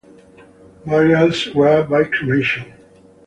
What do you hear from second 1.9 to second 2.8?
cremation.